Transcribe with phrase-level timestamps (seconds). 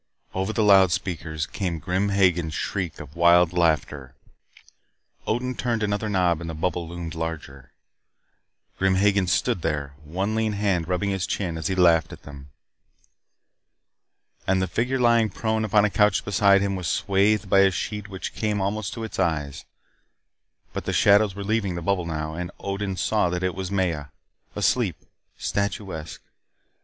[0.33, 4.15] Over the loudspeakers came Grim Hagen's shriek of wild laughter.
[5.27, 7.71] Odin turned another knob and the bubble loomed larger.
[8.79, 12.49] Grim Hagen stood there, one lean hand rubbing his chin as he laughed at them.
[14.47, 18.07] And the figure lying prone upon a couch beside him was swathed by a sheet
[18.07, 19.65] which came almost to its eyes.
[20.73, 22.33] But the shadows were leaving the bubble now.
[22.33, 24.07] And Odin saw that it was Maya.
[24.55, 24.95] Asleep.
[25.37, 26.23] Statuesque.